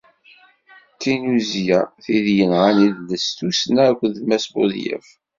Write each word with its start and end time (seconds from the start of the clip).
D 0.93 0.97
tinnuzya, 1.01 1.79
tid 2.03 2.25
yenɣan 2.37 2.77
idles, 2.87 3.25
tussna 3.37 3.83
akked 3.91 4.11
d 4.17 4.23
Mass 4.29 4.45
Buḍyaf. 4.53 5.07